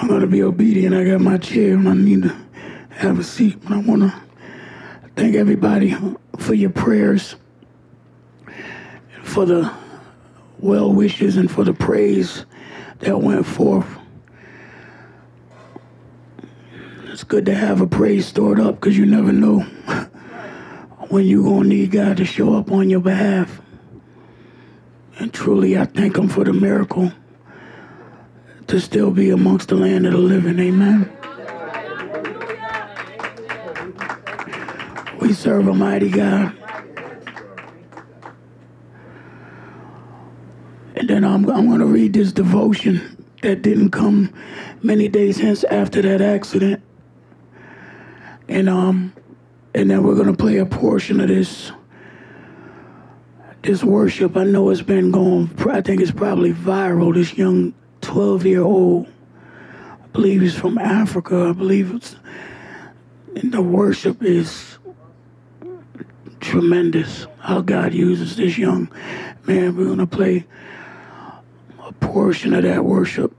[0.00, 0.94] I'm to be obedient.
[0.94, 2.36] I got my chair and I need to
[2.90, 3.60] have a seat.
[3.64, 4.14] But I want to
[5.16, 5.96] thank everybody
[6.38, 7.34] for your prayers,
[9.24, 9.72] for the
[10.60, 12.46] well wishes, and for the praise
[13.00, 13.88] that went forth.
[17.06, 19.58] It's good to have a praise stored up because you never know
[21.08, 23.60] when you're to need God to show up on your behalf.
[25.18, 27.12] And truly, I thank Him for the miracle
[28.68, 30.58] to still be amongst the land of the living.
[30.60, 31.10] Amen.
[35.20, 36.54] We serve a mighty God.
[40.94, 44.32] And then I'm, I'm going to read this devotion that didn't come
[44.82, 46.82] many days hence after that accident.
[48.48, 49.12] And um,
[49.74, 51.72] and then we're going to play a portion of this
[53.62, 54.36] this worship.
[54.36, 55.50] I know it's been going.
[55.70, 57.14] I think it's probably viral.
[57.14, 57.74] This young
[58.08, 59.06] 12 year old,
[60.02, 61.48] I believe he's from Africa.
[61.50, 62.16] I believe it's,
[63.36, 64.78] and the worship is
[66.40, 67.26] tremendous.
[67.40, 68.90] How God uses this young
[69.46, 69.76] man.
[69.76, 70.46] We're going to play
[71.84, 73.36] a portion of that worship.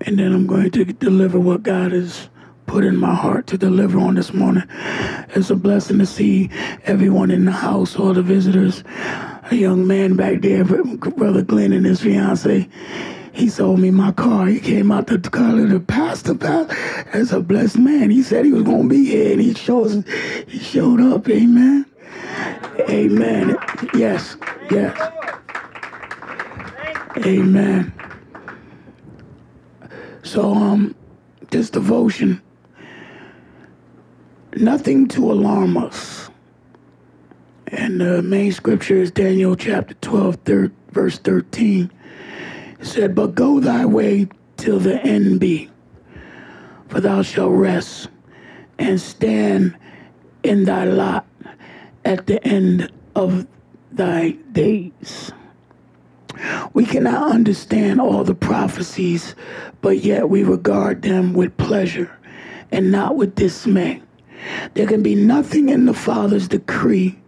[0.00, 2.30] And then I'm going to deliver what God has
[2.64, 4.64] put in my heart to deliver on this morning.
[5.34, 6.48] It's a blessing to see
[6.84, 8.82] everyone in the house, all the visitors.
[9.50, 12.66] A young man back there, Brother Glenn and his fiance,
[13.34, 14.46] he sold me my car.
[14.46, 16.74] He came out the car of the pastor, pastor
[17.12, 18.10] as a blessed man.
[18.10, 20.04] He said he was gonna be here, and he shows
[20.46, 21.28] he showed up.
[21.28, 21.84] Amen.
[22.88, 23.56] Amen.
[23.92, 24.36] Yes.
[24.70, 24.96] Yes.
[27.18, 27.92] Amen.
[30.22, 30.94] So um,
[31.50, 32.40] this devotion,
[34.56, 36.30] nothing to alarm us.
[37.66, 41.90] And the main scripture is Daniel chapter 12, third, verse 13
[42.84, 45.70] said, But go thy way till the end be,
[46.88, 48.08] for thou shalt rest
[48.78, 49.76] and stand
[50.42, 51.26] in thy lot
[52.04, 53.46] at the end of
[53.92, 55.32] thy days.
[56.72, 59.34] We cannot understand all the prophecies,
[59.80, 62.18] but yet we regard them with pleasure
[62.72, 64.02] and not with dismay.
[64.74, 67.18] There can be nothing in the Father's decree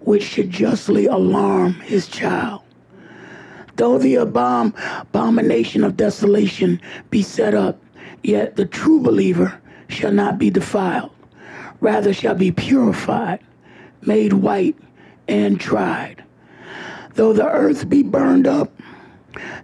[0.00, 2.62] which should justly alarm his child.
[3.78, 6.80] Though the abom- abomination of desolation
[7.10, 7.80] be set up,
[8.24, 11.12] yet the true believer shall not be defiled,
[11.80, 13.38] rather shall be purified,
[14.02, 14.76] made white,
[15.28, 16.24] and tried.
[17.14, 18.72] Though the earth be burned up,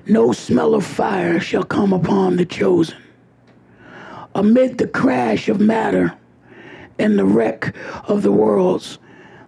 [0.07, 2.99] no smell of fire shall come upon the chosen.
[4.37, 6.15] Amid the crash of matter
[7.01, 8.99] and the wreck of the worlds,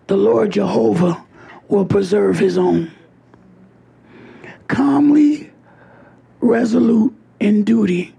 [0.09, 1.25] the Lord Jehovah
[1.69, 2.91] will preserve his own
[4.69, 5.51] calmly
[6.41, 8.15] resolute in duty,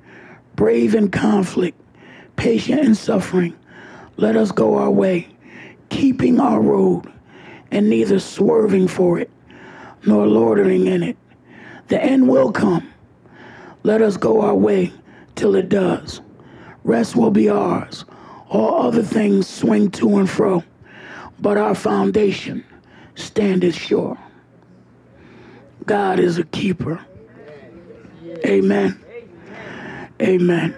[0.55, 1.79] brave in conflict,
[2.35, 3.55] patient in suffering.
[4.17, 5.27] Let us go our way,
[5.89, 7.11] keeping our road,
[7.71, 9.29] and neither swerving for it,
[10.05, 11.17] nor loitering in it.
[11.87, 12.91] The end will come.
[13.83, 14.91] Let us go our way
[15.35, 16.21] till it does.
[16.83, 18.05] Rest will be ours.
[18.49, 20.63] All other things swing to and fro,
[21.39, 22.63] but our foundation
[23.15, 24.17] standeth sure.
[25.87, 27.03] God is a keeper.
[28.45, 29.01] Amen.
[30.21, 30.75] Amen.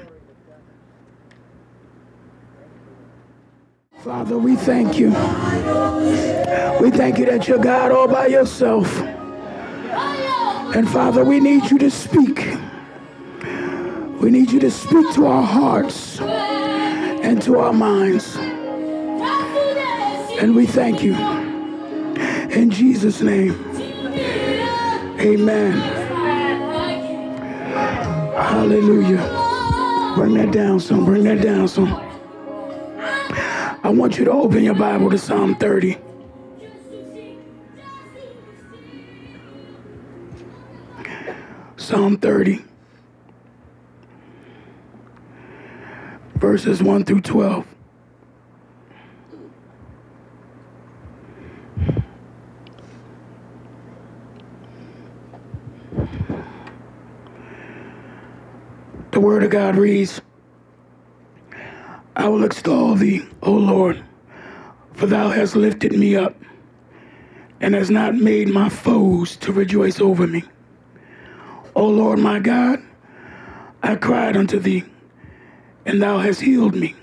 [4.04, 5.08] Father, we thank you.
[6.80, 8.96] We thank you that you're God all by yourself.
[10.76, 12.46] And Father, we need you to speak.
[14.22, 18.36] We need you to speak to our hearts and to our minds.
[20.40, 21.16] And we thank you.
[22.52, 23.69] In Jesus' name.
[25.20, 25.74] Amen.
[28.36, 30.14] Hallelujah.
[30.16, 31.04] Bring that down son.
[31.04, 31.90] Bring that down son.
[33.84, 35.98] I want you to open your Bible to Psalm 30.
[41.76, 42.64] Psalm 30.
[46.36, 47.66] Verses 1 through 12.
[59.20, 60.22] The word of God reads,
[62.16, 64.02] I will extol thee, O Lord,
[64.94, 66.38] for thou hast lifted me up
[67.60, 70.46] and hast not made my foes to rejoice over me.
[71.76, 72.82] O Lord my God,
[73.84, 74.86] I cried unto thee,
[75.86, 76.96] and thou hast healed me.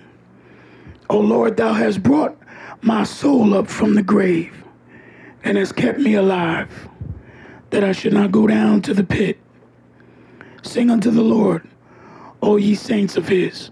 [1.10, 2.34] O Lord, thou hast brought
[2.80, 4.64] my soul up from the grave
[5.44, 6.88] and hast kept me alive,
[7.68, 9.38] that I should not go down to the pit.
[10.62, 11.68] Sing unto the Lord
[12.42, 13.70] O ye saints of his,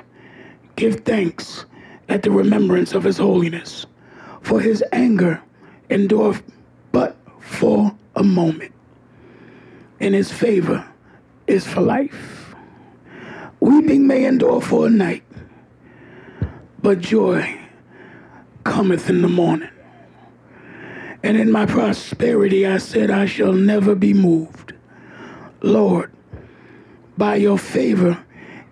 [0.77, 1.65] give thanks
[2.09, 3.87] at the remembrance of his holiness,
[4.41, 5.41] for his anger
[5.91, 6.43] endureth
[6.93, 8.73] but for a moment,
[10.01, 10.87] and his favor
[11.47, 12.55] is for life.
[13.61, 15.25] Weeping may endure for a night,
[16.83, 17.59] but joy
[18.65, 19.71] cometh in the morning.
[21.23, 24.75] And in my prosperity I said, I shall never be moved.
[25.63, 26.13] Lord,
[27.17, 28.24] by your favor,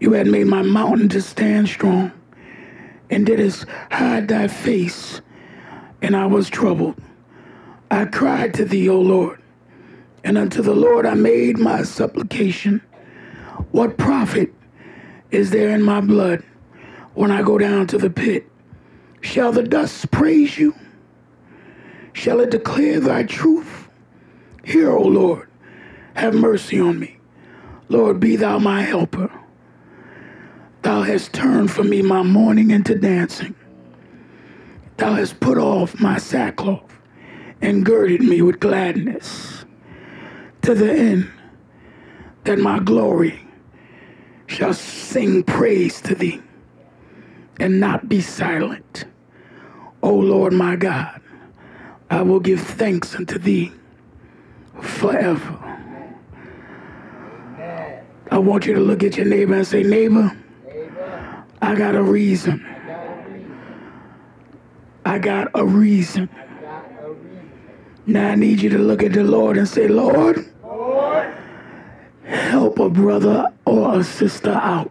[0.03, 2.11] you had made my mountain to stand strong,
[3.09, 5.21] and didst hide thy face,
[6.03, 6.97] and I was troubled.
[7.89, 9.41] I cried to thee, O Lord,
[10.25, 12.81] and unto the Lord I made my supplication.
[13.71, 14.53] What profit
[15.31, 16.43] is there in my blood
[17.15, 18.51] when I go down to the pit?
[19.21, 20.75] Shall the dust praise you?
[22.13, 23.89] Shall it declare thy truth?
[24.65, 25.49] Hear, O Lord,
[26.15, 27.19] have mercy on me.
[27.89, 29.31] Lord, be thou my helper.
[30.83, 33.55] Thou hast turned for me my mourning into dancing.
[34.97, 36.93] Thou hast put off my sackcloth
[37.61, 39.65] and girded me with gladness,
[40.63, 41.31] to the end
[42.45, 43.41] that my glory
[44.47, 46.43] shall sing praise to thee
[47.61, 49.05] and not be silent.
[50.03, 51.21] O Lord my God,
[52.11, 53.73] I will give thanks unto thee
[54.81, 55.59] forever.
[58.31, 60.37] I want you to look at your neighbor and say, Neighbor,
[61.63, 62.67] I got a reason.
[65.05, 66.29] I got a reason.
[68.05, 70.45] Now I need you to look at the Lord and say, Lord,
[72.25, 74.91] help a brother or a sister out.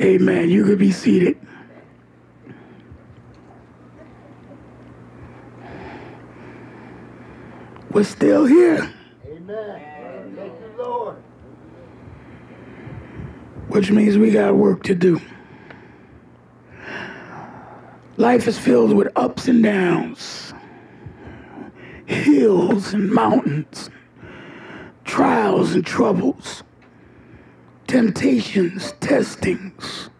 [0.00, 0.48] Amen.
[0.50, 1.36] You could be seated.
[7.90, 8.94] We're still here.
[9.26, 10.32] Amen.
[10.36, 11.16] Thank you, Lord.
[13.70, 15.20] Which means we got work to do.
[18.16, 20.52] Life is filled with ups and downs,
[22.04, 23.88] hills and mountains,
[25.04, 26.64] trials and troubles,
[27.86, 30.10] temptations, testings,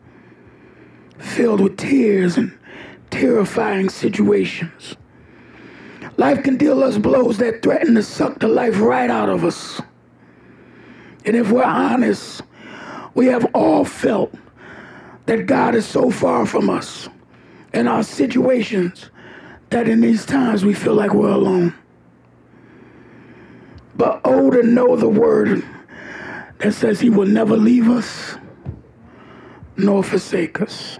[1.18, 2.56] filled with tears and
[3.10, 4.94] terrifying situations.
[6.16, 9.80] Life can deal us blows that threaten to suck the life right out of us.
[11.24, 12.42] And if we're honest,
[13.14, 14.34] we have all felt
[15.26, 17.08] that God is so far from us
[17.72, 19.10] in our situations
[19.70, 21.74] that in these times we feel like we're alone.
[23.94, 25.64] But oh, to know the word
[26.58, 28.36] that says he will never leave us
[29.76, 30.98] nor forsake us.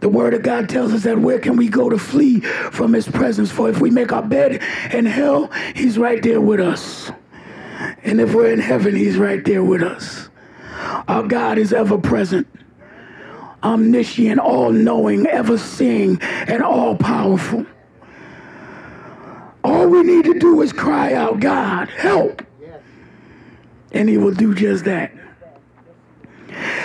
[0.00, 3.08] The word of God tells us that where can we go to flee from his
[3.08, 3.50] presence?
[3.50, 7.10] For if we make our bed in hell, he's right there with us.
[8.04, 10.27] And if we're in heaven, he's right there with us.
[11.08, 12.46] Our God is ever present
[13.62, 17.66] omniscient, all knowing, ever seeing, and all powerful.
[19.64, 22.42] All we need to do is cry out, God, help.
[23.92, 25.12] And he will do just that.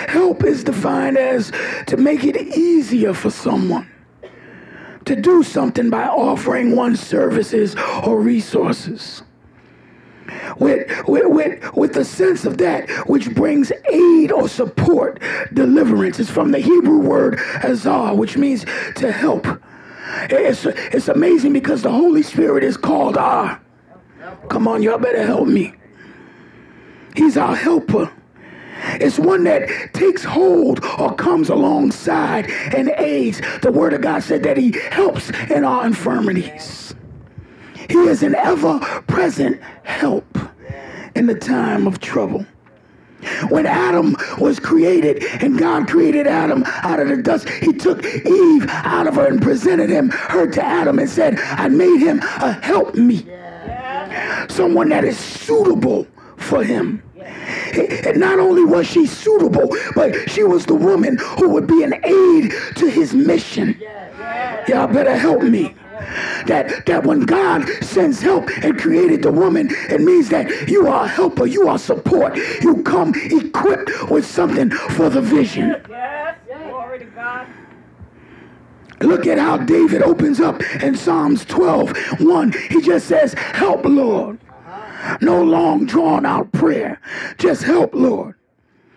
[0.08, 1.52] Help is defined as
[1.86, 3.88] to make it easier for someone
[5.04, 7.76] to do something by offering one's services
[8.06, 9.22] or resources
[10.58, 15.20] with, with, with, with the sense of that which brings aid or support,
[15.52, 16.20] deliverance.
[16.20, 18.64] It's from the Hebrew word azar, which means
[18.96, 19.46] to help.
[20.30, 23.60] It's, it's amazing because the Holy Spirit is called our.
[24.48, 25.74] Come on, y'all better help me.
[27.16, 28.10] He's our helper.
[29.00, 33.40] It's one that takes hold or comes alongside and aids.
[33.62, 36.83] The Word of God said that He helps in our infirmities.
[37.88, 40.38] He is an ever present help
[41.14, 42.46] in the time of trouble.
[43.48, 48.66] When Adam was created and God created Adam out of the dust, he took Eve
[48.68, 52.52] out of her and presented him her to Adam and said, I made him a
[52.52, 53.26] help me.
[54.48, 57.02] Someone that is suitable for him.
[57.72, 61.94] And not only was she suitable, but she was the woman who would be an
[62.04, 63.80] aid to his mission.
[64.68, 65.74] Y'all better help me
[66.46, 71.04] that, that when God sends help and created the woman, it means that you are
[71.04, 72.36] a helper, you are support.
[72.62, 75.76] You come equipped with something for the vision.
[75.88, 77.46] Yes, glory to God.
[79.00, 82.52] Look at how David opens up in Psalms 12 1.
[82.70, 84.38] He just says, Help, Lord.
[84.48, 85.18] Uh-huh.
[85.20, 87.00] No long drawn out prayer.
[87.38, 88.34] Just help, Lord.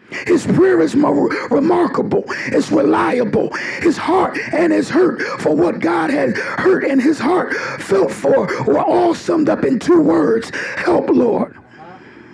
[0.10, 2.24] His prayer is remarkable.
[2.48, 3.54] It's reliable.
[3.82, 8.48] His heart and his hurt for what God had hurt and his heart felt for
[8.64, 10.50] were all summed up in two words.
[10.78, 11.56] Help, Lord.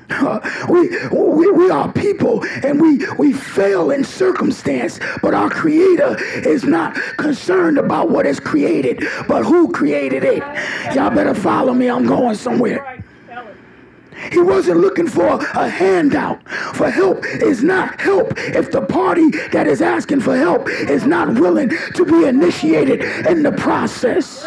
[0.10, 0.40] Uh,
[0.70, 6.64] we, we, we are people and we, we fail in circumstance, but our Creator is
[6.64, 10.44] not concerned about what is created, but who created it.
[10.94, 11.90] Y'all better follow me.
[11.90, 13.03] I'm going somewhere.
[14.32, 16.48] He wasn't looking for a handout.
[16.76, 21.40] For help is not help if the party that is asking for help is not
[21.40, 24.46] willing to be initiated in the process.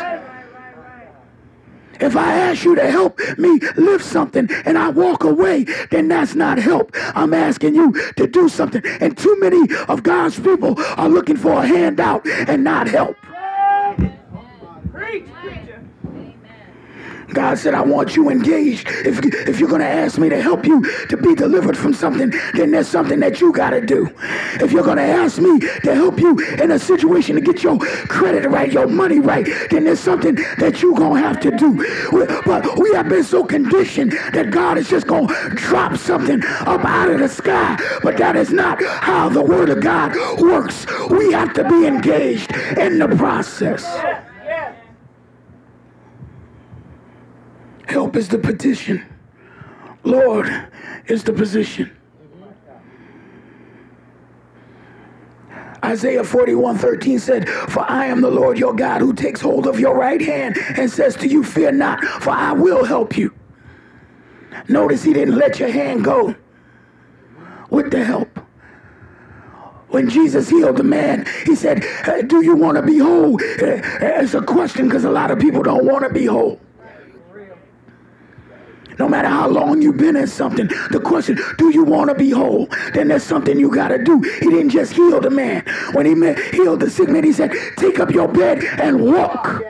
[1.99, 6.35] If I ask you to help me lift something and I walk away, then that's
[6.35, 6.91] not help.
[7.15, 8.83] I'm asking you to do something.
[9.01, 13.17] And too many of God's people are looking for a handout and not help.
[17.37, 18.89] God said, I want you engaged.
[18.89, 22.31] If, if you're going to ask me to help you to be delivered from something,
[22.55, 24.11] then there's something that you got to do.
[24.55, 27.79] If you're going to ask me to help you in a situation to get your
[27.79, 31.77] credit right, your money right, then there's something that you're going to have to do.
[32.47, 36.87] But we have been so conditioned that God is just going to drop something up
[36.87, 37.79] out of the sky.
[38.03, 40.87] But that is not how the Word of God works.
[41.11, 43.85] We have to be engaged in the process.
[47.87, 49.05] Help is the petition.
[50.05, 50.69] Lord
[51.07, 51.91] is the position.
[55.85, 59.79] Isaiah 41 13 said, For I am the Lord your God who takes hold of
[59.79, 63.33] your right hand and says to you, Fear not, for I will help you.
[64.69, 66.35] Notice he didn't let your hand go
[67.71, 68.41] with the help.
[69.89, 71.85] When Jesus healed the man, he said,
[72.27, 73.41] Do you want to be whole?
[73.41, 76.61] Eh, eh, it's a question because a lot of people don't want to be whole.
[78.99, 82.31] No matter how long you've been in something, the question, do you want to be
[82.31, 82.67] whole?
[82.95, 84.21] Then there's something you got to do.
[84.21, 85.65] He didn't just heal the man.
[85.93, 89.63] When he met, healed the sick man, he said, take up your bed and walk.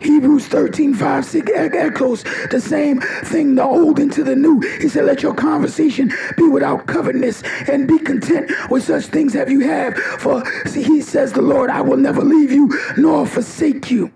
[0.00, 4.60] Hebrews 13, 5, 6 echoes the same thing, the old into the new.
[4.80, 9.50] He said, Let your conversation be without covetousness and be content with such things have
[9.50, 9.96] you have.
[9.96, 14.12] For see, he says, The Lord, I will never leave you nor forsake you.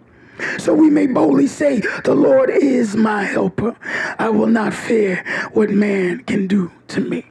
[0.58, 3.76] So we may boldly say, The Lord is my helper.
[4.18, 7.26] I will not fear what man can do to me.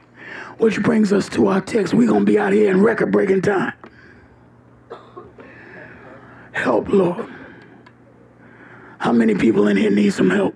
[0.58, 1.94] Which brings us to our text.
[1.94, 3.72] We're going to be out here in record breaking time.
[6.52, 7.28] Help, Lord.
[8.98, 10.54] How many people in here need some help?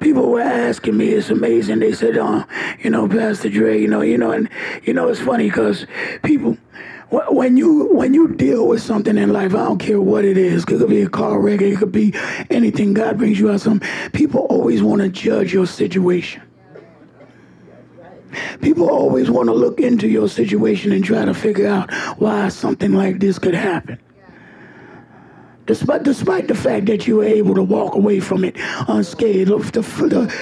[0.00, 1.78] People were asking me, it's amazing.
[1.78, 2.44] They said, oh,
[2.80, 4.50] you know, Pastor Dre, you know, you know, and
[4.82, 5.86] you know, it's funny because
[6.22, 6.58] people,
[7.12, 10.62] when you when you deal with something in life, I don't care what it is.
[10.62, 11.60] It could be a car wreck.
[11.60, 12.14] It could be
[12.48, 12.94] anything.
[12.94, 13.80] God brings you out some.
[14.12, 16.42] People always want to judge your situation.
[18.62, 22.94] People always want to look into your situation and try to figure out why something
[22.94, 23.98] like this could happen.
[25.72, 28.56] Despite, despite the fact that you were able to walk away from it
[28.88, 29.48] unscathed,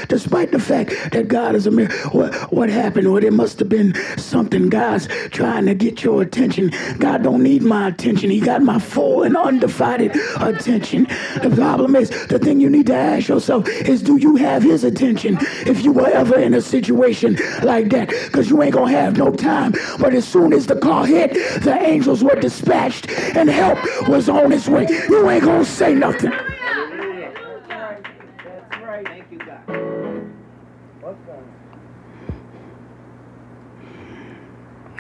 [0.08, 3.12] despite the fact that God is a miracle, what, what happened?
[3.12, 6.72] Well, it must have been something God's trying to get your attention.
[6.98, 8.28] God don't need my attention.
[8.28, 11.04] He got my full and undivided attention.
[11.40, 14.82] The problem is, the thing you need to ask yourself is, do you have his
[14.82, 18.08] attention if you were ever in a situation like that?
[18.08, 19.74] Because you ain't going to have no time.
[20.00, 24.50] But as soon as the car hit, the angels were dispatched and help was on
[24.50, 26.32] its way you ain't gonna say nothing.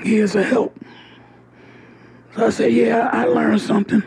[0.02, 0.76] He is a help.
[2.34, 4.02] So I said, yeah, I learned something.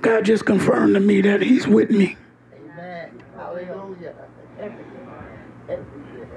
[0.00, 2.16] God just confirmed to me that he's with me.
[2.54, 3.22] Amen.
[3.36, 4.14] Hallelujah.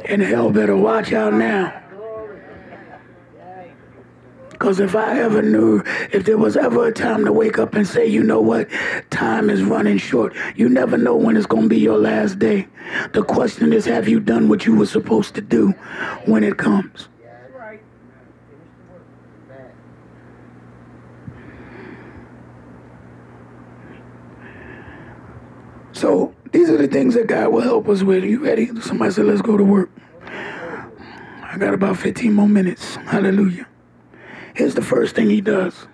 [0.05, 1.90] And hell better watch out now.
[4.61, 5.81] Because if I ever knew,
[6.13, 8.69] if there was ever a time to wake up and say, you know what,
[9.09, 12.67] time is running short, you never know when it's going to be your last day.
[13.13, 15.71] The question is, have you done what you were supposed to do
[16.25, 17.07] when it comes?
[25.91, 28.23] So these are the things that God will help us with.
[28.23, 28.67] You ready?
[28.79, 29.89] Somebody said, let's go to work.
[30.23, 32.97] I got about 15 more minutes.
[32.97, 33.65] Hallelujah.
[34.53, 35.87] Here's the first thing he does.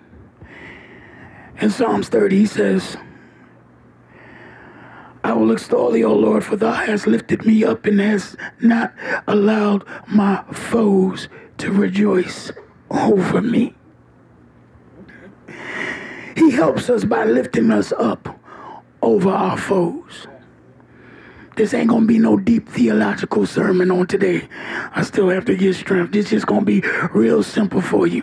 [1.60, 2.96] In Psalms 30, he says,
[5.24, 8.94] I will extol thee, O Lord, for thou hast lifted me up and hast not
[9.26, 12.50] allowed my foes to rejoice
[12.90, 13.74] over me.
[16.36, 18.40] He helps us by lifting us up
[19.02, 20.26] over our foes.
[21.58, 24.48] This ain't gonna be no deep theological sermon on today.
[24.94, 26.12] I still have to get strength.
[26.12, 28.22] This is gonna be real simple for you.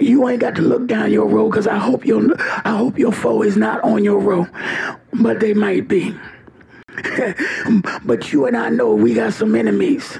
[0.00, 2.22] You ain't got to look down your road because I hope your
[2.64, 4.50] I hope your foe is not on your road,
[5.12, 6.16] but they might be.
[8.04, 10.18] but you and I know we got some enemies.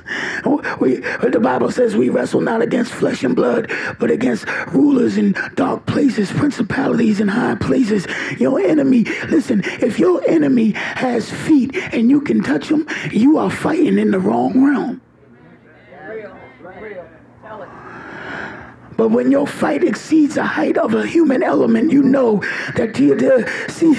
[0.80, 5.34] We, the Bible says we wrestle not against flesh and blood, but against rulers in
[5.54, 8.06] dark places, principalities in high places.
[8.38, 13.50] Your enemy, listen, if your enemy has feet and you can touch them, you are
[13.50, 15.00] fighting in the wrong realm.
[18.96, 22.40] But when your fight exceeds the height of a human element, you know
[22.74, 22.96] that
[23.68, 23.94] see,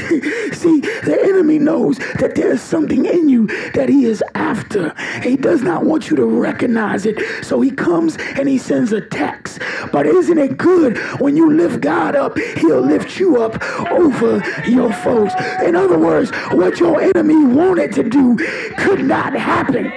[0.54, 4.94] see, the enemy knows that there's something in you that he is after.
[5.22, 7.20] He does not want you to recognize it.
[7.44, 9.60] So he comes and he sends attacks.
[9.92, 13.62] But isn't it good when you lift God up, he'll lift you up
[13.92, 15.32] over your foes.
[15.64, 18.38] In other words, what your enemy wanted to do
[18.78, 19.92] could not happen.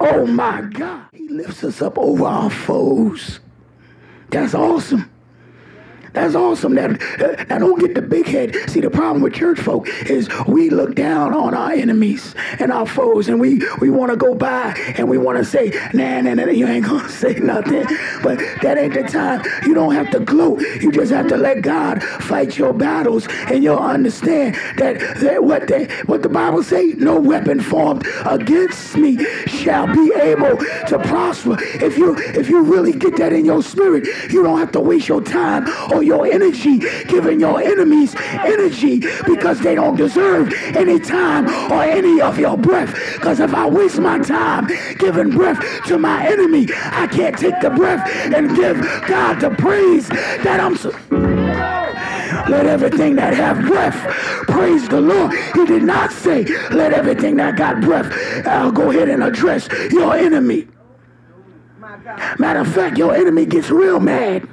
[0.00, 1.06] Oh my God.
[1.12, 3.40] He lifts us up over our foes.
[4.30, 5.09] That's awesome.
[6.12, 6.74] That's awesome.
[6.74, 8.56] Now, now don't get the big head.
[8.68, 12.86] See, the problem with church folk is we look down on our enemies and our
[12.86, 16.34] foes, and we we want to go by and we want to say, nah, nah,
[16.34, 17.84] nah, you ain't gonna say nothing.
[18.22, 19.44] But that ain't the time.
[19.64, 20.60] You don't have to gloat.
[20.60, 25.68] You just have to let God fight your battles, and you'll understand that, that what
[25.68, 31.56] the what the Bible say, no weapon formed against me shall be able to prosper.
[31.60, 35.08] If you if you really get that in your spirit, you don't have to waste
[35.08, 41.48] your time or your energy giving your enemies energy because they don't deserve any time
[41.70, 42.94] or any of your breath.
[43.14, 47.70] Because if I waste my time giving breath to my enemy, I can't take the
[47.70, 50.76] breath and give God the praise that I'm.
[50.76, 50.94] So-
[52.48, 53.94] let everything that have breath
[54.48, 55.32] praise the Lord.
[55.54, 58.12] He did not say, let everything that got breath.
[58.46, 60.66] I'll go ahead and address your enemy.
[62.38, 64.48] Matter of fact, your enemy gets real mad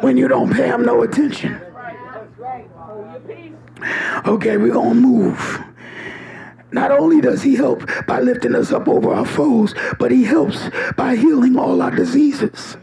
[0.00, 1.60] when you don't pay him no attention.
[4.26, 5.64] Okay, we're going to move.
[6.72, 10.68] Not only does he help by lifting us up over our foes, but he helps
[10.96, 12.76] by healing all our diseases.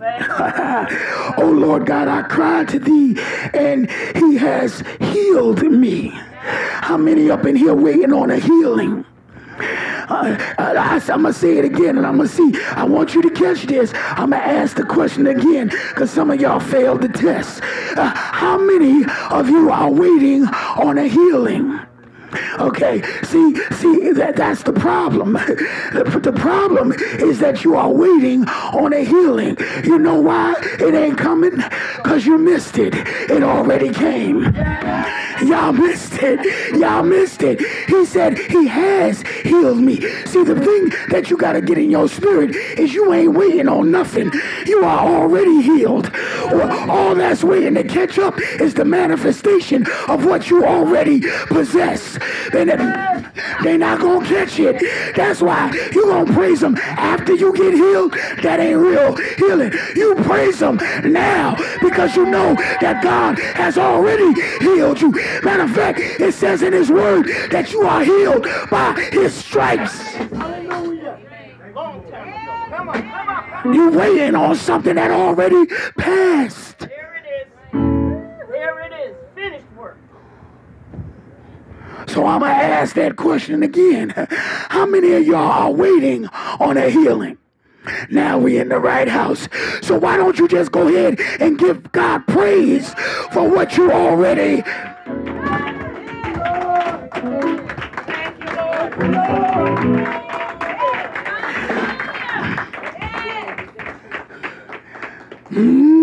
[0.00, 3.16] oh Lord God, I cry to thee,
[3.54, 6.08] and he has healed me.
[6.08, 9.06] How many up in here waiting on a healing?
[10.08, 12.52] Uh, I, am going to say it again and I'm going to see.
[12.62, 13.92] I want you to catch this.
[13.94, 17.62] I'm going to ask the question again because some of y'all failed the test.
[17.96, 20.44] Uh, how many of you are waiting
[20.76, 21.83] on a healing?
[22.58, 25.34] Okay, see, see that that's the problem.
[25.34, 29.56] the, the problem is that you are waiting on a healing.
[29.84, 31.56] You know why it ain't coming?
[31.96, 32.94] Because you missed it.
[32.94, 34.54] It already came.
[35.42, 36.74] Y'all missed it.
[36.78, 37.60] Y'all missed it.
[37.88, 40.00] He said he has healed me.
[40.26, 43.68] See, the thing that you got to get in your spirit is you ain't waiting
[43.68, 44.30] on nothing.
[44.66, 46.10] You are already healed.
[46.88, 52.16] All that's waiting to catch up is the manifestation of what you already possess
[52.52, 52.68] then
[53.62, 55.14] they're not gonna catch it.
[55.16, 58.12] That's why you gonna praise them after you get healed.
[58.42, 59.72] That ain't real healing.
[59.94, 65.10] You praise them now because you know that God has already healed you.
[65.42, 70.14] Matter of fact, it says in His Word that you are healed by His stripes.
[73.64, 76.88] You waiting on something that already passed.
[82.14, 84.14] So I'm going to ask that question again.
[84.16, 86.28] How many of y'all are waiting
[86.60, 87.38] on a healing?
[88.08, 89.48] Now we in the right house.
[89.82, 92.94] So why don't you just go ahead and give God praise
[93.32, 94.62] for what you already
[105.50, 105.94] mm.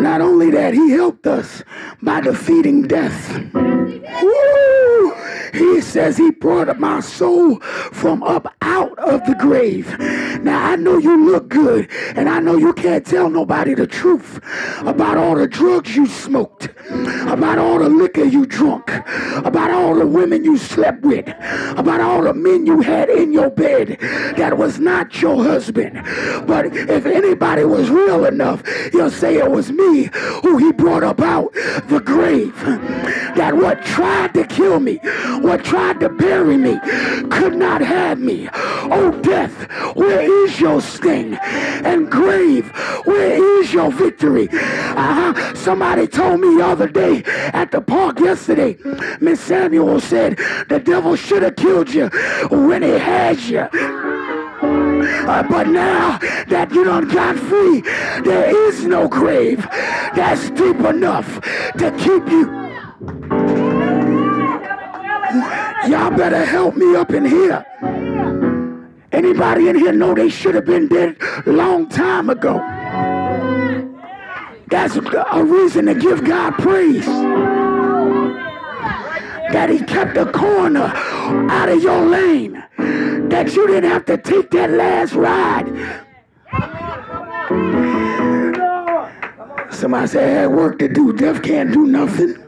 [0.00, 1.62] Not only that, he helped us
[2.02, 3.54] by defeating death.
[3.54, 5.14] Woo!
[5.52, 9.98] He says he brought my soul from up out of the grave.
[10.42, 14.40] Now I know you look good, and I know you can't tell nobody the truth
[14.80, 16.68] about all the drugs you smoked,
[17.26, 18.90] about all the liquor you drunk,
[19.44, 21.28] about all the women you slept with,
[21.76, 23.98] about all the men you had in your bed
[24.36, 25.94] that was not your husband.
[26.46, 30.10] But if anybody was real enough, you'll say it was me
[30.42, 31.52] who he brought up out
[31.88, 32.54] the grave.
[33.36, 34.96] that what tried to kill me,
[35.40, 36.78] what tried to bury me,
[37.30, 38.48] could not have me.
[38.54, 41.34] Oh, death, where is your sting?
[41.34, 42.70] And grave,
[43.04, 44.48] where is your victory?
[44.50, 45.54] Uh-huh.
[45.54, 48.76] Somebody told me the other day at the park yesterday,
[49.20, 50.36] Miss Samuel said,
[50.68, 52.08] the devil should have killed you
[52.50, 53.68] when he had you.
[55.22, 57.80] Uh, but now that you done got free,
[58.22, 59.66] there is no grave
[60.14, 61.40] that's deep enough
[61.78, 62.62] to keep you.
[65.88, 67.64] Y'all better help me up in here.
[69.12, 72.58] Anybody in here know they should have been dead long time ago?
[74.68, 77.04] That's a reason to give God praise.
[79.52, 80.90] That he kept the corner
[81.50, 82.64] out of your lane
[83.32, 85.66] that you didn't have to take that last ride.
[89.72, 91.12] Somebody said, I had work to do.
[91.12, 92.41] Death can't do nothing.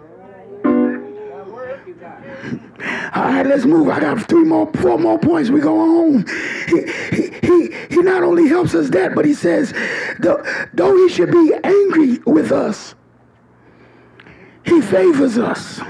[3.14, 3.88] All right, let's move.
[3.88, 5.50] I got three more, four more points.
[5.50, 6.26] We go home.
[6.66, 6.82] He,
[7.14, 9.72] he, he, he not only helps us that, but he says,
[10.18, 12.94] though he should be angry with us,
[14.64, 15.80] he favors us.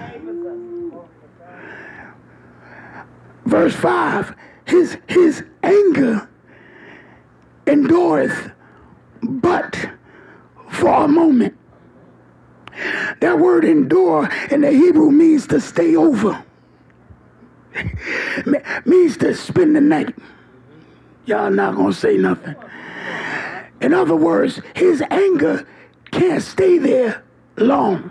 [3.46, 4.34] Verse 5
[4.66, 6.28] his, his anger
[7.66, 8.50] endureth
[9.22, 9.90] but
[10.70, 11.56] for a moment.
[13.20, 16.44] That word endure in the Hebrew means to stay over.
[18.84, 20.14] Means to spend the night.
[21.26, 22.54] Y'all not gonna say nothing.
[23.80, 25.66] In other words, his anger
[26.10, 27.22] can't stay there
[27.56, 28.10] long.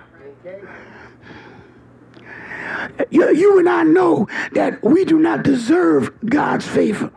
[3.09, 7.11] You, you and I know that we do not deserve God's favor.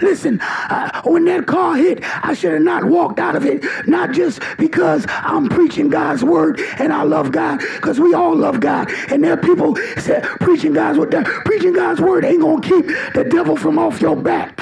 [0.00, 3.64] Listen, uh, when that car hit, I should have not walked out of it.
[3.86, 8.60] Not just because I'm preaching God's word and I love God, because we all love
[8.60, 8.90] God.
[9.10, 11.12] And there are people said, preaching God's word.
[11.44, 14.60] Preaching God's word ain't gonna keep the devil from off your back.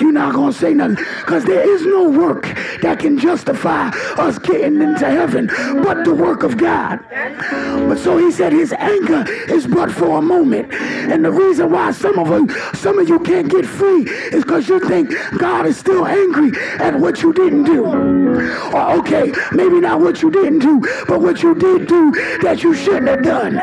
[0.00, 2.44] You're not going to say nothing because there is no work
[2.82, 5.46] that can justify us getting into heaven
[5.82, 7.00] but the work of God.
[7.08, 10.72] But so he said his anger is but for a moment.
[10.72, 14.02] And the reason why some of you, some of you can't get free
[14.32, 17.86] is because you think God is still angry at what you didn't do.
[17.86, 22.10] Or okay, maybe not what you didn't do, but what you did do
[22.42, 23.54] that you shouldn't have done.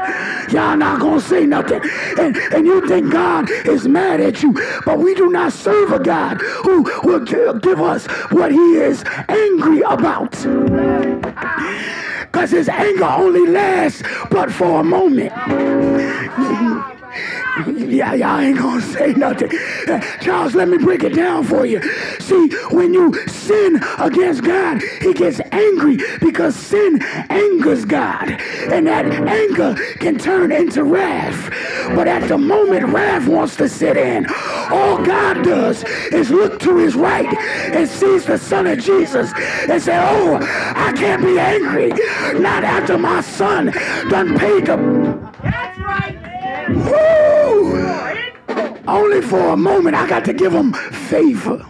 [0.52, 1.82] Y'all not going to say nothing.
[2.20, 4.54] And, and you think God is mad at you,
[4.86, 7.20] but we do not serve God who will
[7.60, 10.32] give us what he is angry about.
[12.22, 15.34] Because his anger only lasts but for a moment.
[17.67, 19.49] Yeah, y'all ain't gonna say nothing.
[19.88, 21.82] Eh, Charles, let me break it down for you.
[22.19, 28.30] See, when you sin against God, he gets angry because sin angers God.
[28.71, 31.49] And that anger can turn into wrath.
[31.95, 34.25] But at the moment wrath wants to sit in,
[34.69, 37.38] all God does is look to his right
[37.73, 39.32] and sees the Son of Jesus
[39.69, 41.89] and say, Oh, I can't be angry.
[42.39, 43.67] Not after my son
[44.10, 45.35] done paid the.
[48.88, 51.63] Only for a moment I got to give them favor.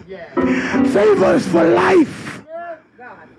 [0.93, 2.24] Favor is for life.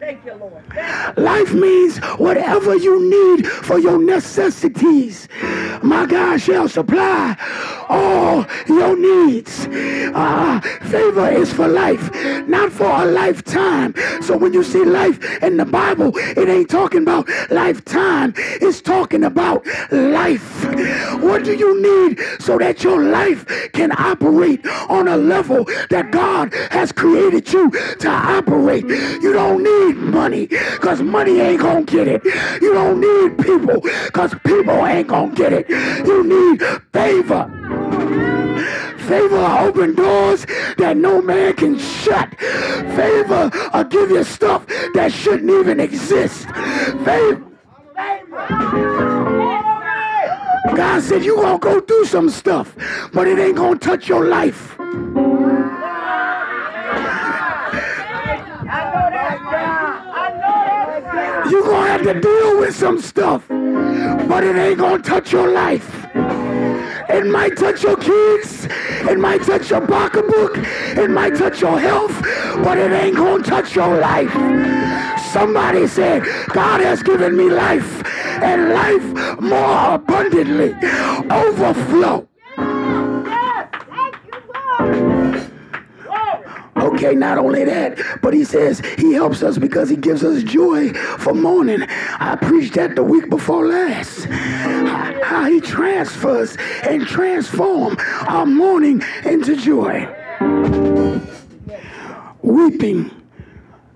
[0.06, 1.16] Thank you, Lord.
[1.16, 5.26] Life means whatever you need for your necessities.
[5.82, 7.36] My God shall supply
[7.88, 9.66] all your needs.
[9.66, 12.08] Uh, favor is for life,
[12.46, 13.94] not for a lifetime.
[14.22, 18.32] So when you see life in the Bible, it ain't talking about lifetime.
[18.36, 20.64] It's talking about life.
[21.20, 26.54] What do you need so that your life can operate on a level that God
[26.70, 28.84] has created you to operate?
[28.86, 32.24] You don't need money because money ain't gonna get it.
[32.60, 35.68] You don't need people because people ain't gonna get it.
[36.06, 37.50] You need favor.
[39.08, 40.46] Favor will open doors
[40.78, 42.28] that no man can shut.
[42.40, 46.46] Favor will give you stuff that shouldn't even exist.
[47.04, 47.42] Favor.
[50.74, 52.74] God said you gonna go do some stuff,
[53.12, 54.75] but it ain't gonna touch your life.
[61.96, 66.04] Going to deal with some stuff, but it ain't to touch your life.
[66.14, 68.66] It might touch your kids.
[69.10, 70.58] It might touch your pocketbook.
[70.58, 72.12] It might touch your health,
[72.62, 74.30] but it ain't to touch your life.
[75.32, 78.04] Somebody said, God has given me life
[78.42, 80.74] and life more abundantly.
[81.30, 82.28] Overflow.
[86.96, 90.94] Okay, not only that, but he says he helps us because he gives us joy
[90.94, 91.82] for mourning.
[91.82, 94.24] I preached that the week before last.
[94.24, 100.08] How he transfers and transform our mourning into joy.
[102.40, 103.10] Weeping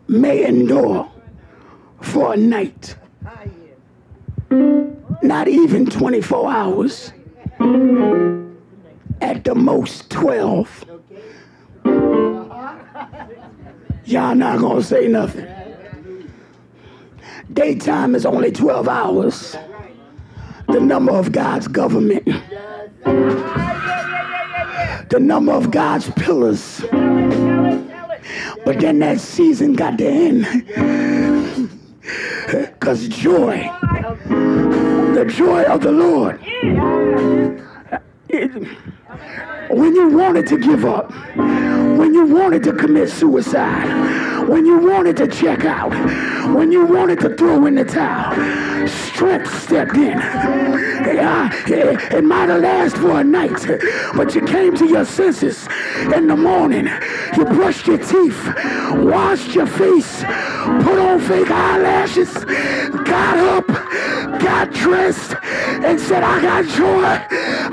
[0.06, 1.10] may endure
[2.02, 2.96] for a night,
[5.22, 7.14] not even 24 hours,
[9.22, 10.89] at the most 12.
[14.04, 15.46] Y'all not gonna say nothing.
[17.52, 19.56] Daytime is only 12 hours.
[20.68, 22.24] The number of God's government.
[25.08, 26.80] The number of God's pillars.
[28.64, 30.46] But then that season got to end.
[32.46, 33.70] Because joy,
[34.28, 36.40] the joy of the Lord,
[38.28, 38.50] it,
[39.70, 41.12] when you wanted to give up,
[42.00, 45.90] when you wanted to commit suicide, when you wanted to check out,
[46.56, 48.32] when you wanted to throw in the towel,
[48.88, 50.18] strength stepped in.
[52.16, 53.60] It might have lasted for a night,
[54.16, 55.68] but you came to your senses
[56.14, 56.88] in the morning.
[57.36, 58.46] You brushed your teeth,
[58.94, 62.32] washed your face, put on fake eyelashes,
[63.04, 63.66] got up,
[64.40, 67.04] got dressed, and said, I got joy,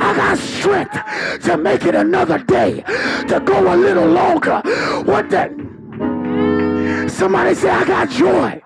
[0.04, 0.98] I got strength
[1.46, 2.84] to make it another day,
[3.30, 4.62] to go a little longer.
[5.04, 5.52] What that?
[7.10, 8.62] Somebody say, I got joy.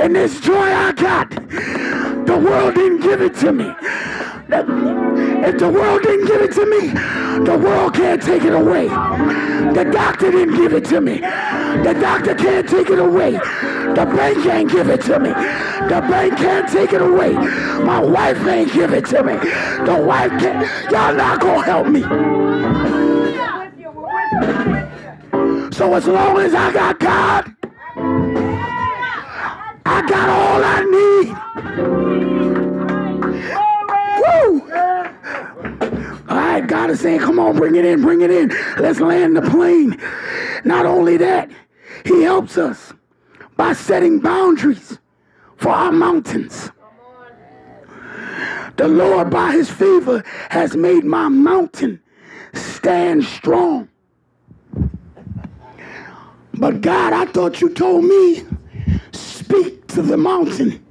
[0.00, 3.68] And this joy I got, the world didn't give it to me.
[5.48, 6.88] If the world didn't give it to me,
[7.44, 8.88] the world can't take it away.
[8.88, 11.18] The doctor didn't give it to me.
[11.18, 13.32] The doctor can't take it away.
[13.32, 15.30] The bank can't give it to me.
[15.30, 17.32] The bank can't take it away.
[17.32, 19.34] My wife ain't give it to me.
[19.84, 20.90] The wife can't.
[20.90, 23.07] Y'all not gonna help me.
[25.78, 27.54] So as long as I got God,
[29.86, 31.28] I got all I need.
[34.18, 34.72] Woo!
[36.28, 38.48] All right, God is saying, come on, bring it in, bring it in.
[38.78, 39.96] Let's land the plane.
[40.64, 41.48] Not only that,
[42.04, 42.92] he helps us
[43.56, 44.98] by setting boundaries
[45.58, 46.72] for our mountains.
[48.76, 52.02] The Lord, by his favor, has made my mountain
[52.52, 53.88] stand strong.
[56.58, 58.44] But God, I thought you told me,
[59.12, 60.84] speak to the mountain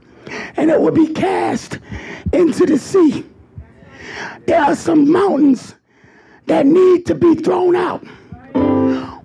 [0.55, 1.79] and it will be cast
[2.31, 3.25] into the sea.
[4.45, 5.75] There are some mountains
[6.45, 8.01] that need to be thrown out.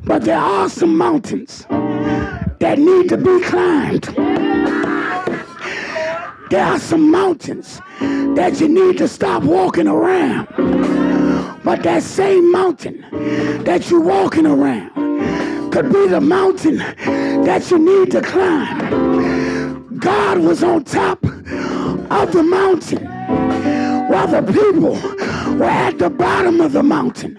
[0.05, 1.65] But there are some mountains
[2.59, 4.05] that need to be climbed.
[6.51, 10.49] There are some mountains that you need to stop walking around.
[11.63, 13.05] But that same mountain
[13.63, 15.12] that you're walking around
[15.73, 16.77] could be the mountain
[17.47, 19.99] that you need to climb.
[19.99, 23.07] God was on top of the mountain
[24.11, 24.97] while the people
[25.57, 27.39] were at the bottom of the mountain.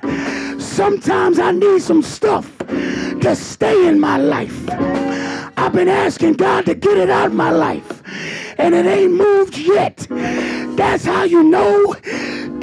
[0.60, 4.68] Sometimes I need some stuff to stay in my life.
[5.56, 8.02] I've been asking God to get it out of my life,
[8.58, 10.08] and it ain't moved yet.
[10.10, 11.96] That's how you know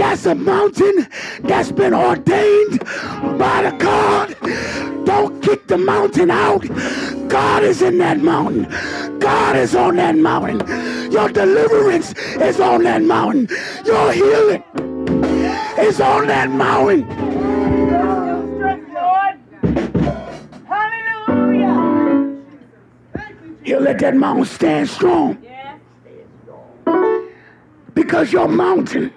[0.01, 1.07] that's a mountain
[1.43, 2.79] that's been ordained
[3.39, 4.35] by the God.
[5.05, 6.67] Don't kick the mountain out.
[7.29, 8.65] God is in that mountain.
[9.19, 11.13] God is on that mountain.
[11.13, 13.47] Your deliverance is on that mountain.
[13.85, 14.65] Your healing
[15.79, 17.03] is on that mountain.
[23.63, 25.45] He'll let that mountain stand strong.
[27.93, 29.13] Because your mountain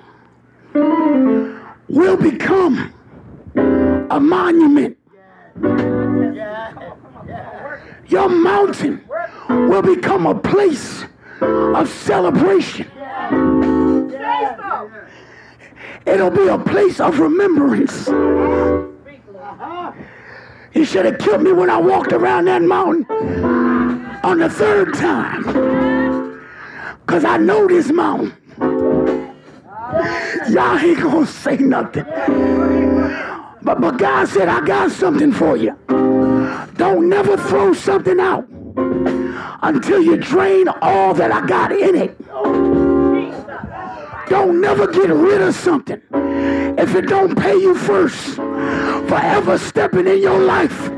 [0.74, 2.94] will become
[3.56, 4.98] a monument.
[8.08, 9.04] Your mountain
[9.50, 11.06] will become a place
[11.42, 12.90] of celebration.
[16.06, 18.08] It'll be a place of remembrance.
[20.72, 23.06] He should have killed me when I walked around that mountain
[24.24, 25.44] on the third time.
[27.06, 28.34] Because I know this mountain.
[30.50, 32.06] Y'all ain't gonna say nothing.
[33.62, 35.78] But, but God said, I got something for you.
[36.76, 38.48] Don't never throw something out
[39.62, 42.17] until you drain all that I got in it.
[44.30, 46.02] Don't never get rid of something
[46.78, 48.36] if it don't pay you first.
[48.36, 50.89] Forever stepping in your life.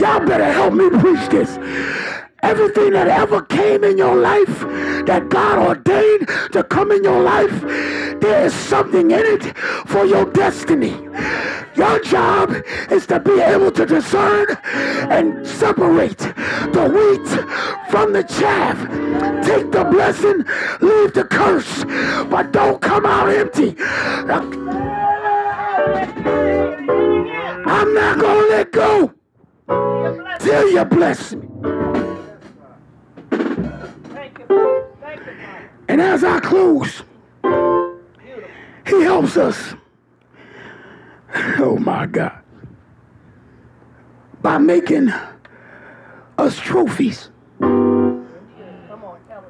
[0.00, 1.56] Y'all better help me preach this.
[2.42, 4.60] Everything that ever came in your life
[5.06, 7.60] that God ordained to come in your life,
[8.20, 10.96] there is something in it for your destiny.
[11.76, 12.54] Your job
[12.90, 17.28] is to be able to discern and separate the wheat
[17.90, 18.76] from the chaff.
[19.44, 20.44] Take the blessing,
[20.80, 21.84] leave the curse,
[22.30, 23.76] but don't come out empty.
[27.66, 29.14] I'm not going to let go
[30.40, 32.09] till you bless me.
[35.90, 37.02] And as I close,
[38.86, 39.74] he helps us.
[41.58, 42.38] Oh my God.
[44.40, 45.12] By making
[46.38, 47.30] us trophies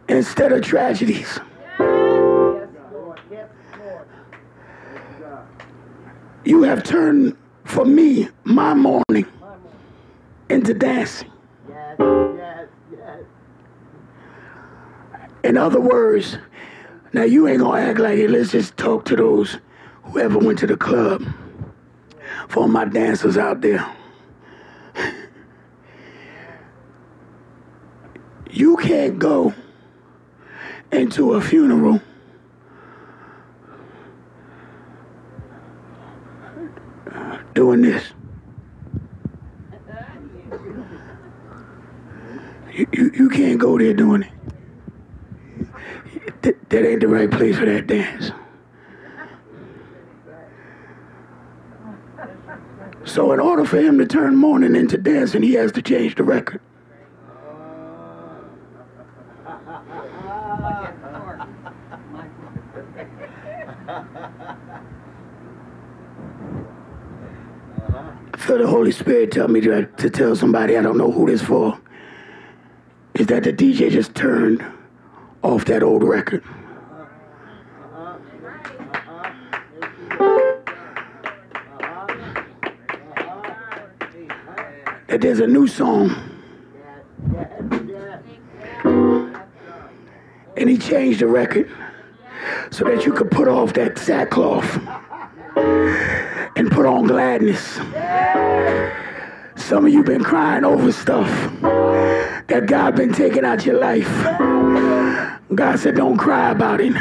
[0.08, 1.38] instead of tragedies.
[6.46, 9.26] You have turned for me my mourning
[10.48, 11.30] into dancing.
[15.42, 16.36] In other words,
[17.12, 18.30] now you ain't gonna act like it.
[18.30, 19.58] Let's just talk to those
[20.04, 21.24] whoever went to the club.
[22.48, 23.86] For my dancers out there.
[28.50, 29.54] You can't go
[30.90, 32.00] into a funeral
[37.54, 38.04] doing this.
[42.72, 44.39] You, you, you can't go there doing it.
[46.42, 48.30] That, ain't the right place for that dance.
[53.04, 56.22] So in order for him to turn mourning into dancing, he has to change the
[56.22, 56.60] record.
[68.50, 71.40] feel the Holy Spirit tell me to, to tell somebody I don't know who this
[71.40, 71.78] for.
[73.14, 74.64] Is that the DJ just turned
[75.42, 76.44] off that old record?
[85.08, 86.14] That there's a new song.
[90.56, 91.70] And he changed the record
[92.70, 94.78] so that you could put off that sackcloth
[95.56, 97.80] and put on gladness.
[99.56, 101.89] Some of you been crying over stuff
[102.50, 104.08] that God been taking out your life.
[105.54, 106.92] God said, don't cry about it.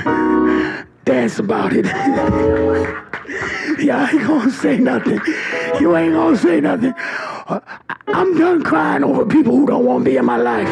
[1.06, 1.86] Dance about it.
[3.80, 5.20] yeah, I ain't gonna say nothing.
[5.80, 6.94] You ain't gonna say nothing.
[6.94, 7.60] Uh,
[8.08, 10.70] I'm done crying over people who don't want to be in my life.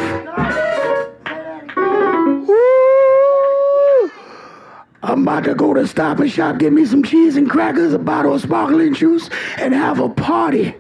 [5.01, 7.99] I'm about to go to Stop and Shop, get me some cheese and crackers, a
[7.99, 10.75] bottle of sparkling juice, and have a party.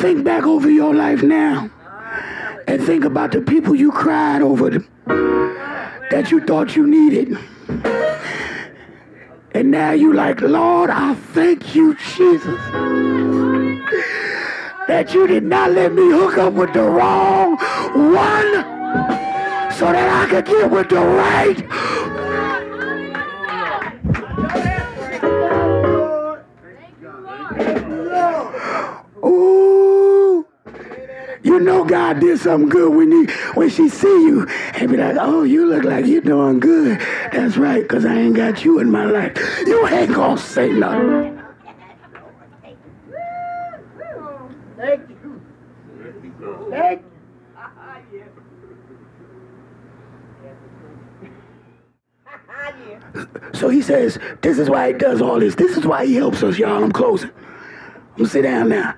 [0.00, 1.70] Think back over your life now
[2.66, 4.70] and think about the people you cried over
[6.10, 7.38] that you thought you needed.
[9.52, 12.60] And now you like, Lord, I thank you, Jesus,
[14.88, 18.64] that you did not let me hook up with the wrong one
[19.72, 21.58] so that I could get with the right.
[29.24, 30.46] Ooh.
[31.42, 35.16] You know God did something good when he when she see you and be like,
[35.20, 36.98] oh, you look like you're doing good.
[37.32, 39.36] That's right, because I ain't got you in my life.
[39.66, 41.42] You ain't gonna say nothing.
[44.76, 45.40] Thank you.
[53.14, 53.28] You.
[53.52, 55.54] So he says, this is why he does all this.
[55.54, 56.82] This is why he helps us, y'all.
[56.82, 57.30] I'm closing.
[58.16, 58.94] I'm to sit down now.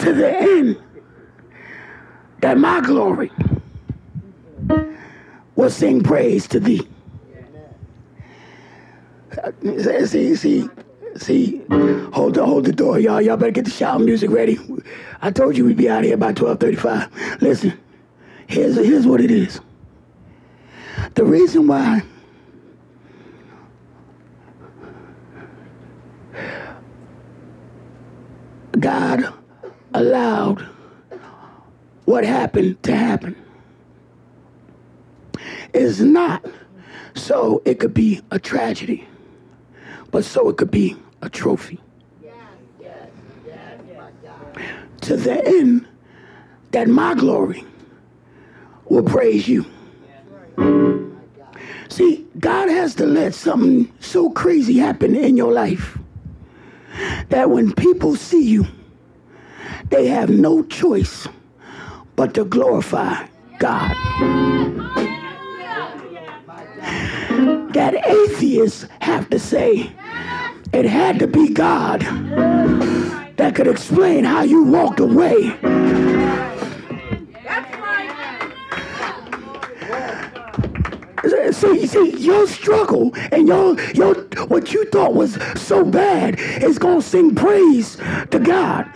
[0.00, 0.78] To the end
[2.40, 3.30] that my glory
[5.56, 6.88] will sing praise to thee.
[10.06, 10.68] See, see,
[11.16, 11.62] see,
[12.12, 13.20] hold the, hold the door, y'all.
[13.20, 14.58] Y'all better get the shout music ready.
[15.20, 17.42] I told you we'd be out here by 1235.
[17.42, 17.78] Listen,
[18.46, 19.60] here's, here's what it is.
[21.14, 22.02] The reason why
[28.78, 29.29] God
[30.00, 30.66] allowed
[32.06, 33.36] what happened to happen
[35.72, 36.44] is not
[37.14, 39.06] so it could be a tragedy,
[40.10, 41.78] but so it could be a trophy.
[45.02, 45.86] to the end
[46.72, 47.64] that my glory
[48.88, 49.64] will praise you.
[51.88, 55.98] See, God has to let something so crazy happen in your life
[57.28, 58.66] that when people see you,
[59.88, 61.26] they have no choice
[62.16, 63.26] but to glorify
[63.58, 63.94] God.
[67.72, 69.92] that atheists have to say.
[70.72, 72.00] It had to be God
[73.36, 75.56] that could explain how you walked away.
[81.52, 84.14] See, you see, your struggle and your your
[84.46, 87.96] what you thought was so bad is gonna sing praise
[88.30, 88.86] to God.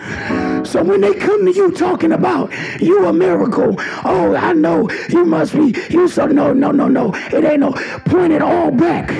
[0.64, 3.74] So when they come to you talking about you a miracle,
[4.04, 7.12] oh, I know you must be you so no no no no.
[7.32, 7.72] It ain't no
[8.04, 9.10] point it all back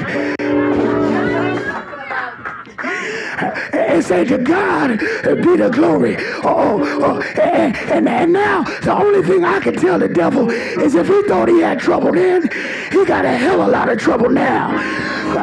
[3.95, 6.17] and say to God be the glory.
[6.43, 10.95] Oh, oh, and, and, and now the only thing I can tell the devil is
[10.95, 12.43] if he thought he had trouble then,
[12.91, 14.73] he got a hell of a lot of trouble now.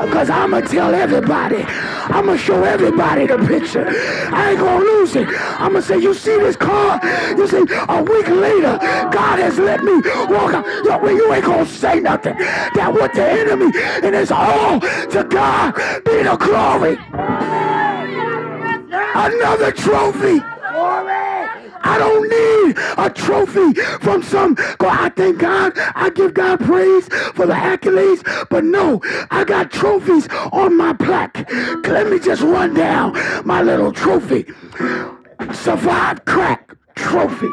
[0.05, 1.63] Because I'm going to tell everybody.
[1.63, 3.85] I'm going to show everybody the picture.
[3.87, 5.27] I ain't going to lose it.
[5.27, 6.99] I'm going to say, you see this car?
[7.37, 8.77] You see, a week later,
[9.11, 9.95] God has let me
[10.29, 10.65] walk out.
[10.85, 12.37] Yo, well, you ain't going to say nothing.
[12.37, 13.71] That what the enemy,
[14.03, 15.75] and it's all to God
[16.05, 17.60] be the glory.
[19.13, 20.41] Another trophy.
[21.83, 24.53] I don't need a trophy from some.
[24.55, 25.73] God, I thank God.
[25.95, 28.23] I give God praise for the accolades.
[28.49, 31.49] But no, I got trophies on my plaque.
[31.87, 33.13] Let me just run down
[33.45, 34.45] my little trophy.
[35.53, 37.49] Survived crack trophy.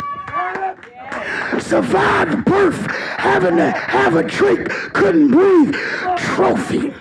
[1.58, 5.74] Survived birth, having to have a drink, couldn't breathe
[6.16, 6.92] trophy.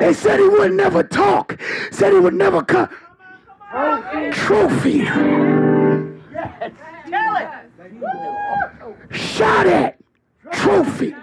[0.00, 1.58] They said he would never talk.
[1.90, 2.88] Said he would never come.
[4.32, 4.98] Trophy.
[4.98, 6.72] Yes.
[7.08, 7.48] Tell it.
[9.10, 9.98] Shot at.
[10.52, 11.14] Trophy.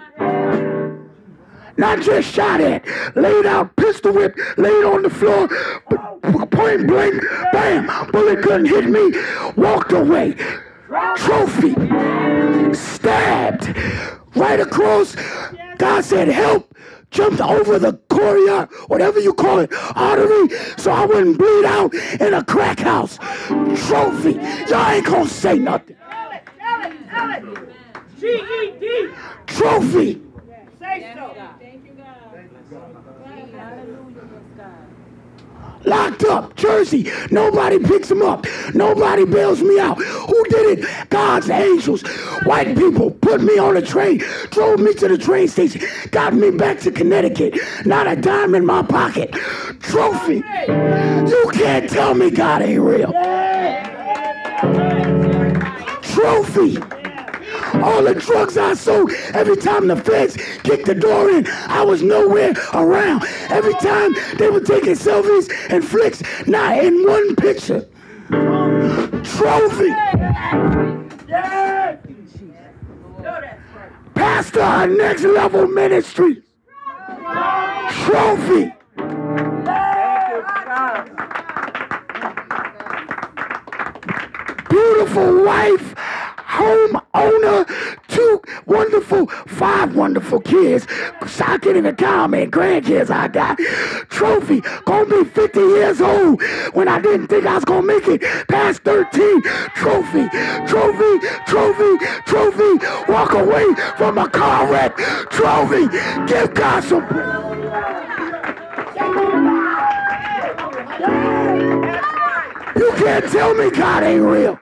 [1.78, 2.86] Not just shot at.
[3.16, 5.48] Laid out, pistol whip, laid on the floor,
[6.48, 7.22] point blank,
[7.52, 9.12] bam, bullet couldn't hit me,
[9.56, 10.36] walked away.
[11.16, 11.74] Trophy.
[12.74, 13.76] Stabbed.
[14.34, 15.16] Right across.
[15.78, 16.74] God said, help
[17.10, 22.34] jumped over the courier, whatever you call it, artery, so I wouldn't bleed out in
[22.34, 23.18] a crack house.
[23.86, 24.32] Trophy.
[24.68, 25.96] Y'all ain't gonna say nothing.
[25.96, 27.44] Tell it, tell it, tell it.
[28.20, 29.10] G-E-D.
[29.46, 30.20] Trophy.
[30.78, 31.34] Say so.
[31.60, 32.06] Thank you, God.
[35.86, 37.10] Locked up, Jersey.
[37.30, 38.46] Nobody picks him up.
[38.74, 39.96] Nobody bails me out.
[39.98, 41.10] Who did it?
[41.10, 42.02] God's angels.
[42.44, 46.50] White people put me on a train, drove me to the train station, got me
[46.50, 47.58] back to Connecticut.
[47.84, 49.32] Not a dime in my pocket.
[49.80, 50.42] Trophy.
[50.68, 53.12] You can't tell me God ain't real.
[56.02, 56.95] Trophy.
[57.82, 62.02] All the drugs I sold, every time the feds kicked the door in, I was
[62.02, 63.24] nowhere around.
[63.48, 67.86] Every time they were taking selfies and flicks, not in one picture.
[68.28, 69.90] Trophy.
[74.14, 76.42] Pastor, our next level ministry.
[78.04, 78.72] Trophy.
[84.68, 85.95] Beautiful wife
[86.56, 87.66] home owner,
[88.08, 90.86] two wonderful, five wonderful kids.
[91.26, 93.58] So I can't even count man, grandkids I got.
[94.08, 96.42] Trophy, gonna be 50 years old
[96.72, 99.42] when I didn't think I was gonna make it past 13.
[99.74, 100.28] Trophy,
[100.66, 101.12] trophy,
[101.46, 101.92] trophy,
[102.24, 103.12] trophy.
[103.12, 103.66] Walk away
[103.98, 104.96] from a car wreck.
[105.30, 105.88] Trophy,
[106.26, 107.04] give God some
[112.76, 114.58] You can't tell me God ain't real.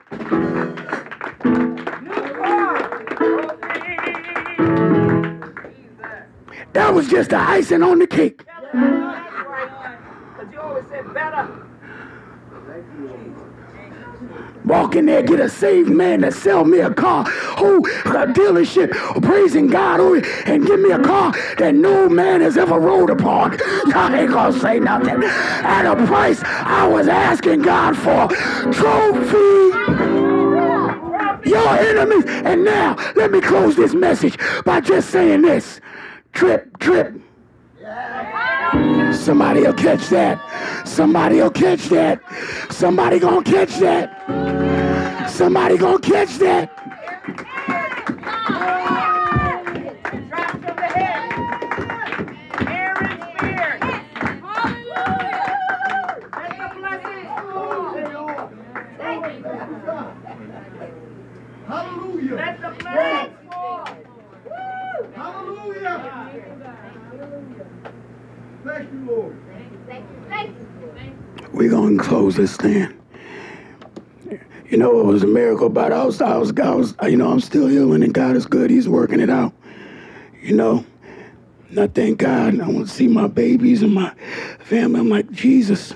[6.75, 8.43] That was just the icing on the cake.
[14.65, 17.23] Walk in there, get a saved man to sell me a car.
[17.57, 18.91] Oh, a dealership
[19.23, 20.01] praising God
[20.47, 23.57] and give me a car that no man has ever rode upon.
[23.87, 25.23] Y'all ain't gonna say nothing.
[25.23, 28.27] At a price I was asking God for.
[28.73, 29.65] Trophy
[31.45, 32.25] your enemies.
[32.27, 35.79] And now, let me close this message by just saying this.
[36.35, 37.13] Trip, trip.
[39.13, 40.85] Somebody will catch that.
[40.85, 42.19] Somebody will catch that.
[42.69, 45.29] Somebody gonna catch that.
[45.29, 47.84] Somebody gonna catch that.
[68.65, 69.37] Thank you, Lord.
[69.47, 69.79] Thank you,
[70.27, 72.99] thank you, We're going to close this thing.
[74.67, 77.31] You know, it was a miracle about I was, I was, I was, you know,
[77.31, 78.71] I'm still healing and God is good.
[78.71, 79.53] He's working it out.
[80.41, 80.83] You know,
[81.69, 82.59] And I thank God.
[82.59, 84.11] I want to see my babies and my
[84.61, 84.99] family.
[84.99, 85.93] I'm like, Jesus.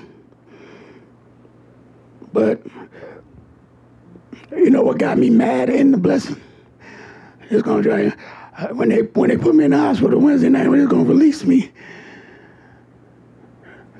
[2.32, 2.64] But
[4.52, 6.40] you know what got me mad in the blessing?
[7.50, 8.14] It's gonna
[8.56, 11.02] uh, when they when they put me in the hospital Wednesday night when they're gonna
[11.02, 11.72] release me.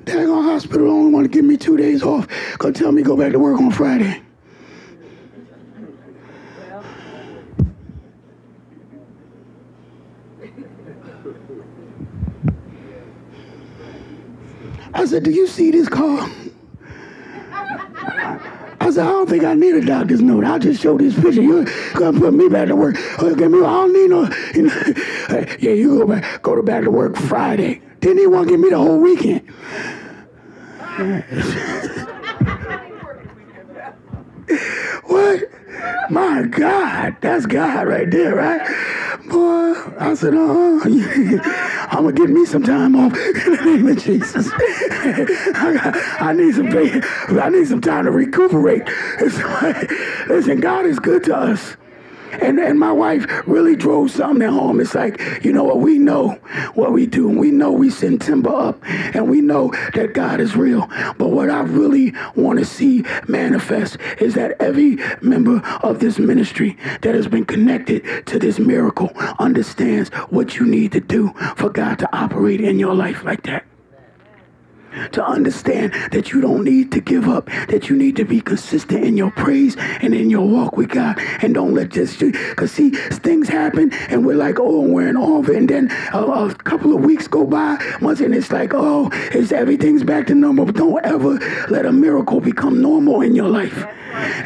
[0.05, 2.27] Daggone hospital only want to give me two days off.
[2.57, 4.21] Gonna tell me go back to work on Friday.
[14.93, 16.29] I said, Do you see this car?
[18.81, 20.43] I said, I don't think I need a doctor's note.
[20.43, 21.41] I'll just show this picture.
[21.41, 22.95] You're gonna put me back to work.
[22.95, 23.01] Me.
[23.01, 24.29] I don't need no.
[24.55, 27.81] You know, yeah, you go back, go to back to work Friday.
[28.01, 29.47] Didn't he want to give me the whole weekend?
[35.05, 35.43] what?
[36.09, 38.59] My God, that's God right there, right?
[39.29, 43.87] Boy, I said, uh huh." I'm gonna give me some time off in the name
[43.87, 44.49] of Jesus.
[44.53, 46.67] I, I, need some
[47.39, 48.83] I need some time to recuperate.
[50.27, 51.77] Listen, God is good to us.
[52.33, 54.79] And, and my wife really drove something at home.
[54.79, 56.29] It's like, you know what, we know
[56.73, 57.27] what we do.
[57.27, 60.87] We know we send timber up and we know that God is real.
[61.17, 66.77] But what I really want to see manifest is that every member of this ministry
[67.01, 71.99] that has been connected to this miracle understands what you need to do for God
[71.99, 73.65] to operate in your life like that
[75.11, 79.03] to understand that you don't need to give up, that you need to be consistent
[79.03, 81.17] in your praise and in your walk with God.
[81.41, 85.43] And don't let just, because see, things happen and we're like, oh, we're in awe
[85.43, 89.51] And then a, a, couple of weeks go by, once and it's like, oh, it's,
[89.51, 90.65] everything's back to normal.
[90.65, 91.39] But don't ever
[91.69, 93.85] let a miracle become normal in your life.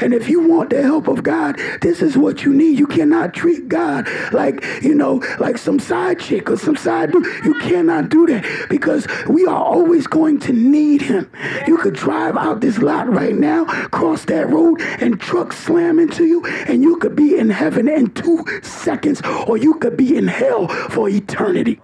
[0.02, 2.78] And if you want the help of God, this is what you need.
[2.78, 7.26] You cannot treat God like, you know, like some side chick or some side dude.
[7.44, 10.08] You cannot do that because we are always
[10.38, 11.30] going to need him.
[11.68, 16.26] You could drive out this lot right now, cross that road, and trucks slam into
[16.26, 20.28] you, and you could be in heaven in two seconds, or you could be in
[20.28, 21.82] hell for eternity.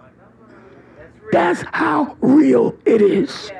[1.31, 3.51] That's how real it is.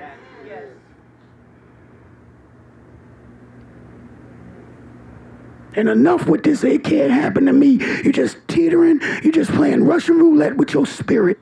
[5.73, 7.77] And enough with this, it can't happen to me.
[8.03, 11.39] You're just teetering, you're just playing Russian roulette with your spirit.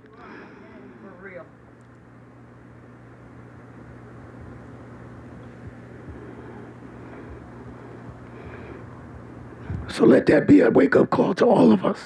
[9.90, 12.00] So let that be a wake up call to all of us.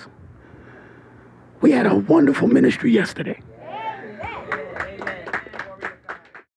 [1.62, 3.40] We had a wonderful ministry yesterday.